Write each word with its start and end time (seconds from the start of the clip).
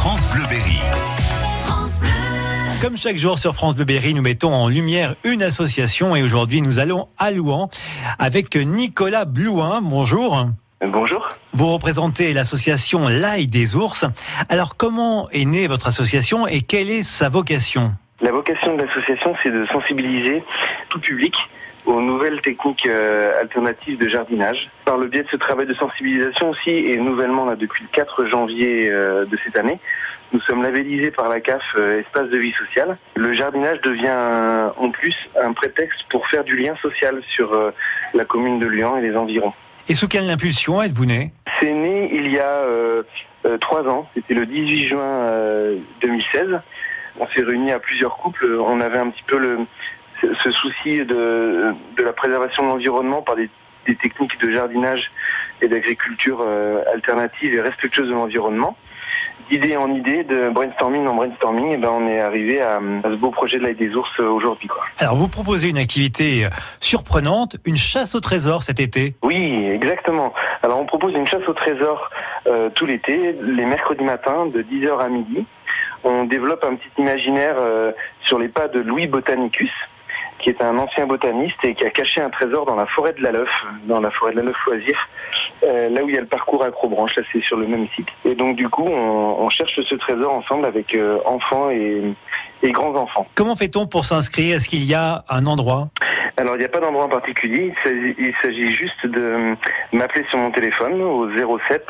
France 0.00 0.26
Bleu 0.32 0.46
Berry. 0.48 0.80
Comme 2.80 2.96
chaque 2.96 3.18
jour 3.18 3.38
sur 3.38 3.54
France 3.54 3.74
Bleu 3.74 3.84
Berry, 3.84 4.14
nous 4.14 4.22
mettons 4.22 4.50
en 4.50 4.70
lumière 4.70 5.14
une 5.24 5.42
association 5.42 6.16
et 6.16 6.22
aujourd'hui 6.22 6.62
nous 6.62 6.78
allons 6.78 7.08
à 7.18 7.30
Louan 7.30 7.68
avec 8.18 8.56
Nicolas 8.56 9.26
Blouin. 9.26 9.82
Bonjour. 9.82 10.46
Bonjour. 10.80 11.28
Vous 11.52 11.66
représentez 11.66 12.32
l'association 12.32 13.08
L'Ail 13.08 13.46
des 13.46 13.76
ours. 13.76 14.06
Alors 14.48 14.78
comment 14.78 15.28
est 15.32 15.44
née 15.44 15.66
votre 15.66 15.88
association 15.88 16.46
et 16.46 16.62
quelle 16.62 16.88
est 16.88 17.02
sa 17.02 17.28
vocation? 17.28 17.92
La 18.22 18.32
vocation 18.32 18.78
de 18.78 18.82
l'association, 18.82 19.34
c'est 19.42 19.50
de 19.50 19.66
sensibiliser 19.70 20.42
tout 20.88 21.00
public 21.00 21.34
aux 21.86 22.00
nouvelles 22.00 22.40
techniques 22.40 22.86
euh, 22.86 23.40
alternatives 23.40 23.98
de 23.98 24.08
jardinage. 24.08 24.70
Par 24.84 24.98
le 24.98 25.06
biais 25.06 25.22
de 25.22 25.28
ce 25.28 25.36
travail 25.36 25.66
de 25.66 25.74
sensibilisation 25.74 26.50
aussi, 26.50 26.70
et 26.70 26.96
nouvellement 26.96 27.44
là, 27.44 27.56
depuis 27.56 27.84
le 27.84 27.90
4 27.92 28.26
janvier 28.26 28.90
euh, 28.90 29.24
de 29.24 29.38
cette 29.44 29.58
année, 29.58 29.78
nous 30.32 30.40
sommes 30.42 30.62
labellisés 30.62 31.10
par 31.10 31.28
la 31.28 31.40
CAF 31.40 31.62
euh, 31.76 32.00
Espace 32.00 32.28
de 32.28 32.38
vie 32.38 32.52
sociale. 32.52 32.98
Le 33.16 33.34
jardinage 33.34 33.80
devient 33.80 34.70
en 34.76 34.90
plus 34.90 35.14
un 35.42 35.52
prétexte 35.52 36.00
pour 36.10 36.26
faire 36.28 36.44
du 36.44 36.56
lien 36.56 36.74
social 36.80 37.20
sur 37.34 37.72
la 38.14 38.24
commune 38.24 38.60
de 38.60 38.66
Lyon 38.66 38.96
et 38.96 39.02
les 39.02 39.16
environs. 39.16 39.52
Et 39.90 39.94
sous 39.94 40.06
quelle 40.06 40.30
impulsion 40.30 40.80
êtes-vous 40.80 41.06
né? 41.06 41.32
C'est 41.58 41.72
né 41.72 42.10
il 42.12 42.30
y 42.30 42.38
a 42.38 42.62
euh, 42.62 43.02
euh, 43.44 43.58
trois 43.58 43.82
ans, 43.88 44.08
c'était 44.14 44.34
le 44.34 44.46
18 44.46 44.86
juin 44.86 45.00
euh, 45.00 45.78
2016. 46.00 46.60
On 47.18 47.26
s'est 47.34 47.42
réunis 47.42 47.72
à 47.72 47.80
plusieurs 47.80 48.16
couples, 48.16 48.46
on 48.60 48.80
avait 48.80 48.98
un 48.98 49.10
petit 49.10 49.24
peu 49.26 49.38
le, 49.38 49.58
ce, 50.20 50.26
ce 50.34 50.50
souci 50.52 51.04
de, 51.04 51.74
de 51.96 52.02
la 52.02 52.12
préservation 52.12 52.64
de 52.64 52.68
l'environnement 52.68 53.22
par 53.22 53.36
des, 53.36 53.48
des 53.86 53.96
techniques 53.96 54.40
de 54.40 54.50
jardinage 54.50 55.10
et 55.62 55.68
d'agriculture 55.68 56.40
euh, 56.42 56.82
alternative 56.92 57.54
et 57.54 57.60
respectueuse 57.60 58.08
de 58.08 58.14
l'environnement. 58.14 58.76
D'idée 59.50 59.76
en 59.76 59.92
idée, 59.92 60.22
de 60.22 60.48
brainstorming 60.48 61.08
en 61.08 61.14
brainstorming, 61.16 61.72
et 61.72 61.76
ben 61.76 61.88
on 61.90 62.06
est 62.06 62.20
arrivé 62.20 62.60
à, 62.60 62.76
à 62.76 63.10
ce 63.10 63.16
beau 63.16 63.30
projet 63.30 63.58
de 63.58 63.64
l'aide 63.64 63.78
des 63.78 63.92
ours 63.96 64.08
euh, 64.20 64.28
aujourd'hui. 64.28 64.68
Alors 64.98 65.16
vous 65.16 65.26
proposez 65.26 65.70
une 65.70 65.78
activité 65.78 66.44
euh, 66.44 66.48
surprenante, 66.78 67.56
une 67.66 67.76
chasse 67.76 68.14
au 68.14 68.20
trésor 68.20 68.62
cet 68.62 68.78
été. 68.78 69.16
Oui, 69.24 69.66
exactement. 69.66 70.32
Alors 70.62 70.78
on 70.78 70.86
propose 70.86 71.14
une 71.14 71.26
chasse 71.26 71.46
au 71.48 71.52
trésor 71.52 72.10
euh, 72.46 72.70
tout 72.70 72.86
l'été, 72.86 73.34
les 73.42 73.64
mercredis 73.64 74.04
matins 74.04 74.46
de 74.46 74.62
10h 74.62 74.98
à 75.00 75.08
midi. 75.08 75.44
On 76.04 76.24
développe 76.24 76.64
un 76.64 76.76
petit 76.76 76.88
imaginaire 76.98 77.56
euh, 77.58 77.92
sur 78.24 78.38
les 78.38 78.48
pas 78.48 78.68
de 78.68 78.80
Louis 78.80 79.06
Botanicus, 79.06 79.70
qui 80.42 80.50
est 80.50 80.62
un 80.62 80.78
ancien 80.78 81.06
botaniste 81.06 81.56
et 81.62 81.74
qui 81.74 81.84
a 81.84 81.90
caché 81.90 82.20
un 82.20 82.30
trésor 82.30 82.66
dans 82.66 82.74
la 82.74 82.86
forêt 82.86 83.12
de 83.12 83.22
la 83.22 83.32
Leuf, 83.32 83.50
dans 83.84 84.00
la 84.00 84.10
forêt 84.10 84.32
de 84.32 84.38
la 84.38 84.44
Leuf 84.44 84.56
Loisir, 84.66 85.08
euh, 85.62 85.88
là 85.90 86.02
où 86.02 86.08
il 86.08 86.14
y 86.14 86.18
a 86.18 86.20
le 86.20 86.26
parcours 86.26 86.64
Acrobranche, 86.64 87.14
là 87.16 87.22
c'est 87.32 87.42
sur 87.42 87.56
le 87.56 87.66
même 87.66 87.86
site. 87.94 88.08
Et 88.24 88.34
donc 88.34 88.56
du 88.56 88.68
coup, 88.68 88.86
on, 88.86 89.48
cherche 89.50 89.80
ce 89.82 89.94
trésor 89.96 90.32
ensemble 90.32 90.64
avec 90.64 90.94
euh, 90.94 91.18
enfants 91.26 91.70
et, 91.70 92.14
et 92.62 92.70
grands-enfants. 92.70 93.26
Comment 93.34 93.56
fait-on 93.56 93.86
pour 93.86 94.04
s'inscrire? 94.04 94.56
Est-ce 94.56 94.68
qu'il 94.68 94.84
y 94.84 94.94
a 94.94 95.24
un 95.28 95.46
endroit? 95.46 95.88
Alors, 96.40 96.54
il 96.56 96.60
n'y 96.60 96.64
a 96.64 96.68
pas 96.68 96.80
d'endroit 96.80 97.04
en 97.04 97.08
particulier. 97.08 97.72
Il 98.18 98.32
s'agit- 98.42 98.74
juste 98.74 99.06
de 99.06 99.54
m'appeler 99.92 100.24
sur 100.30 100.38
mon 100.38 100.50
téléphone 100.50 101.00
au 101.02 101.28
07 101.68 101.86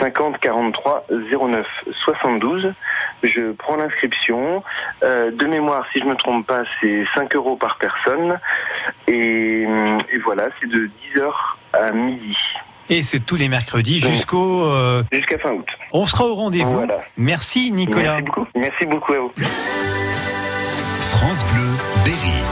50 0.00 0.38
43 0.38 1.06
09 1.10 1.64
72. 2.04 2.72
Je 3.22 3.52
prends 3.52 3.76
l'inscription. 3.76 4.62
Euh, 5.04 5.30
de 5.30 5.46
mémoire, 5.46 5.86
si 5.92 6.00
je 6.00 6.04
me 6.04 6.14
trompe 6.16 6.46
pas, 6.46 6.62
c'est 6.80 7.04
5 7.14 7.34
euros 7.36 7.56
par 7.56 7.78
personne. 7.78 8.38
Et, 9.06 9.62
et 9.62 10.18
voilà, 10.24 10.48
c'est 10.60 10.68
de 10.68 10.90
10h 11.14 11.30
à 11.74 11.92
midi 11.92 12.36
Et 12.90 13.02
c'est 13.02 13.20
tous 13.20 13.36
les 13.36 13.48
mercredis 13.48 14.00
jusqu'au... 14.00 14.64
euh, 14.64 15.02
jusqu'à 15.12 15.38
fin 15.38 15.52
août. 15.52 15.66
on 15.92 16.04
sera 16.06 16.24
au 16.26 16.34
rendez-vous. 16.34 16.72
Voilà. 16.72 16.98
Merci 17.16 17.70
Nicolas. 17.70 18.14
Merci 18.20 18.22
beaucoup. 18.24 18.46
Merci 18.56 18.86
beaucoup 18.86 19.12
à 19.12 19.18
vous. 19.20 19.32
France 21.12 21.44
Bleu 21.52 21.68
Berry. 22.04 22.42